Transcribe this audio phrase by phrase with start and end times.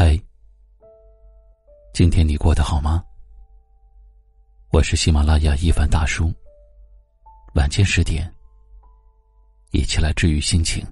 [0.00, 0.16] 嗨，
[1.92, 3.04] 今天你过得好吗？
[4.70, 6.32] 我是喜马拉雅一凡大叔。
[7.54, 8.32] 晚间十点，
[9.72, 10.86] 一起来治愈心情。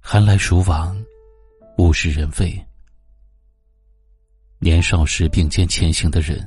[0.00, 0.94] 寒来暑往，
[1.78, 2.62] 物是人非。
[4.58, 6.46] 年少时并肩前行的人，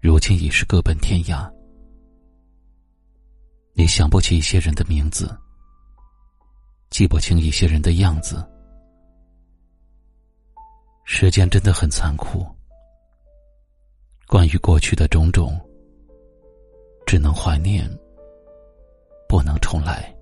[0.00, 1.46] 如今已是各奔天涯。
[3.74, 5.38] 你想不起一些人的名字，
[6.98, 8.44] 记不清一些人的样子。
[11.04, 12.44] 时间真的很残酷，
[14.26, 15.56] 关于过去的种种，
[17.06, 17.88] 只能怀念，
[19.28, 20.12] 不能重来。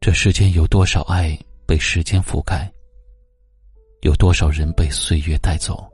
[0.00, 2.72] 这世间有多少爱被时间覆盖？
[4.02, 5.90] 有多少人被岁月带走？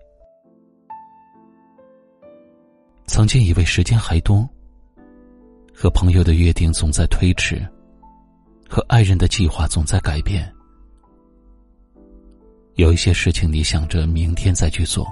[3.06, 4.46] 曾经以为时间还多，
[5.80, 7.64] 和朋友的约定总在推迟，
[8.68, 10.52] 和爱人的计划总在改变。
[12.74, 15.06] 有一些事情你想着明天再去做，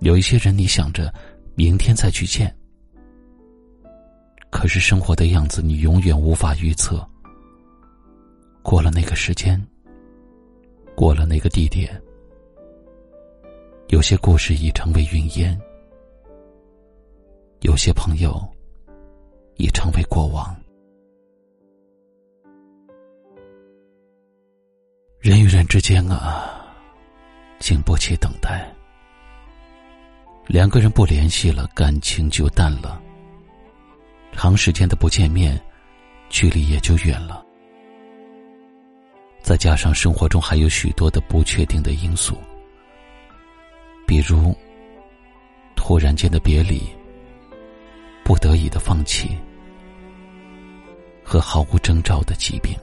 [0.00, 1.14] 有一些人你想着
[1.54, 2.52] 明天再去见。
[4.50, 7.08] 可是生活的样子你永远无法预测。
[8.64, 9.64] 过了那个时间，
[10.96, 11.88] 过了那个地点，
[13.90, 15.56] 有些故事已成为云烟。
[17.60, 18.36] 有些朋友
[19.60, 20.56] 已成为过往。
[25.18, 26.64] 人与人之间啊，
[27.58, 28.66] 经不起等待。
[30.46, 33.00] 两个人不联系了，感情就淡了。
[34.32, 35.60] 长时间的不见面，
[36.30, 37.44] 距离也就远了。
[39.42, 42.34] 再加上生活中还有许多的不确定的因素，
[44.06, 44.56] 比如
[45.76, 46.82] 突然间的别离。
[48.22, 49.36] 不得已的放弃
[51.30, 52.76] 和毫无征兆的疾病。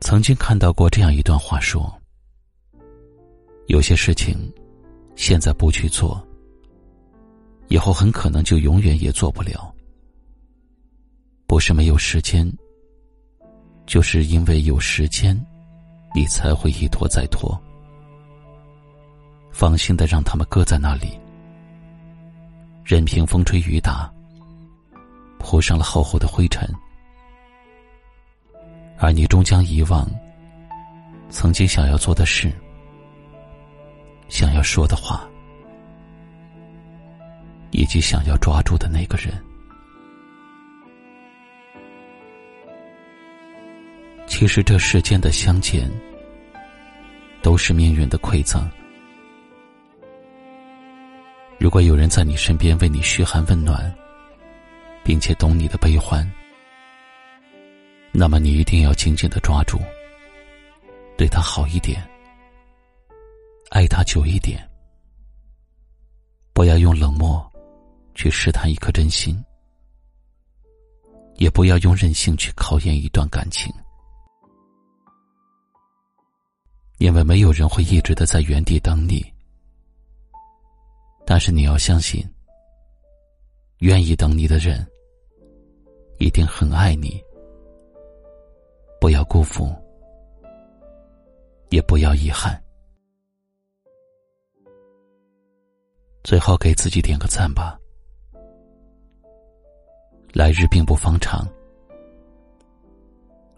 [0.00, 1.90] 曾经看到过这样一段话，说：
[3.68, 4.52] 有些事情
[5.14, 6.22] 现在不去做，
[7.68, 9.74] 以后很可能就永远也做不了。
[11.46, 12.46] 不是没有时间，
[13.86, 15.34] 就是因为有时间，
[16.14, 17.58] 你才会一拖再拖。
[19.50, 21.18] 放心的让他们搁在那里，
[22.86, 24.08] 任凭风吹雨打，
[25.40, 26.72] 铺上了厚厚的灰尘，
[28.96, 30.08] 而你终将遗忘
[31.28, 32.48] 曾经想要做的事，
[34.28, 35.28] 想要说的话，
[37.72, 39.34] 以及想要抓住的那个人。
[44.28, 45.90] 其实这世间的相见，
[47.42, 48.64] 都是命运的馈赠。
[51.66, 53.92] 如果有人在你身边为你嘘寒问暖，
[55.02, 56.24] 并且懂你的悲欢，
[58.12, 59.80] 那么你一定要紧紧的抓住，
[61.18, 62.00] 对他好一点，
[63.70, 64.64] 爱他久一点，
[66.52, 67.44] 不要用冷漠
[68.14, 69.36] 去试探一颗真心，
[71.34, 73.74] 也不要用任性去考验一段感情，
[76.98, 79.35] 因为没有人会一直的在原地等你。
[81.36, 82.26] 但是你要相信，
[83.80, 84.82] 愿意等你的人
[86.16, 87.22] 一定很爱你。
[88.98, 89.68] 不要辜负，
[91.68, 92.58] 也不要遗憾。
[96.24, 97.78] 最后给自己点个赞吧。
[100.32, 101.46] 来日并不方长，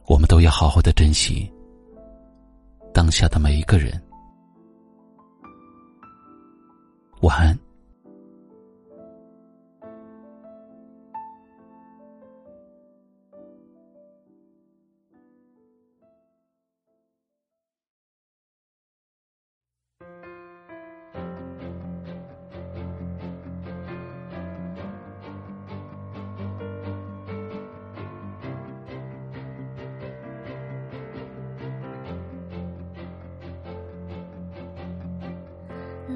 [0.07, 1.49] 我们都要好好的珍惜
[2.93, 3.93] 当下的每一个人。
[7.21, 7.57] 晚安。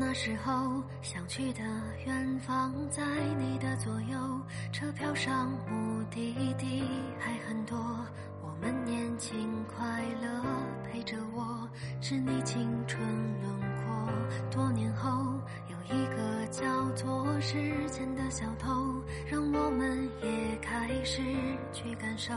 [0.04, 1.60] 那时候想去的
[2.04, 3.02] 远方，在
[3.38, 4.18] 你的左右，
[4.72, 6.82] 车票上目的地
[7.20, 7.78] 还很多。
[8.42, 10.44] 我们年轻快乐，
[10.84, 11.68] 陪着我，
[12.00, 13.00] 是你青春
[13.42, 14.08] 轮廓。
[14.50, 15.08] 多年后，
[15.70, 19.00] 有一个叫做时间的小偷，
[19.30, 21.22] 让我们也开始
[21.72, 22.34] 去感受，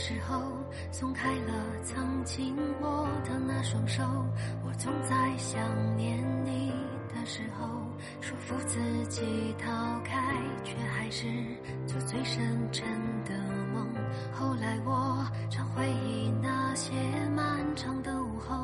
[0.00, 0.40] 时候
[0.90, 1.52] 松开了
[1.84, 4.02] 曾经握的那双手，
[4.64, 5.60] 我总在想
[5.94, 6.72] 念你
[7.14, 7.68] 的时候，
[8.18, 11.26] 说服自己逃开，却还是
[11.86, 12.42] 做最深
[12.72, 12.88] 沉
[13.26, 13.34] 的
[13.74, 13.86] 梦。
[14.32, 16.92] 后来我常回忆那些
[17.36, 17.44] 漫
[17.76, 18.56] 长的午后，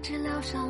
[0.00, 0.68] 治疗伤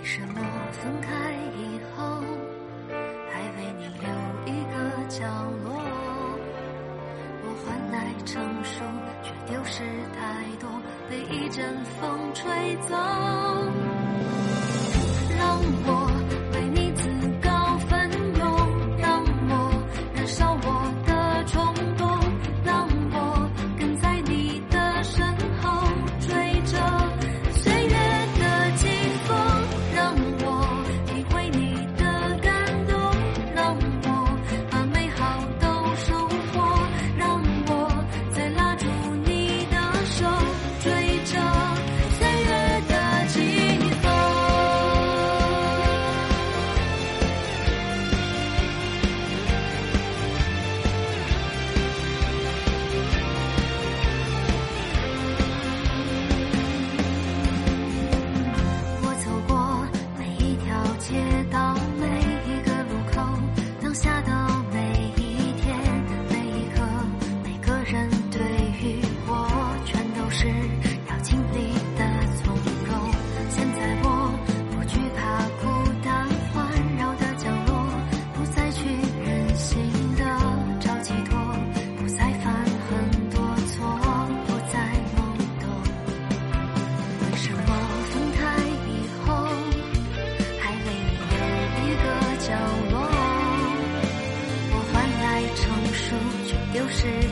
[0.00, 0.40] 为什么
[0.72, 2.22] 分开以后，
[3.28, 4.08] 还为你留
[4.46, 4.74] 一个
[5.10, 5.26] 角
[5.62, 5.68] 落？
[7.44, 8.80] 我换来成熟，
[9.22, 9.84] 却丢失
[10.18, 10.70] 太多，
[11.10, 13.99] 被一阵风吹走。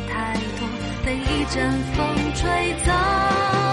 [0.09, 0.69] 太多，
[1.05, 3.68] 被一阵风吹走。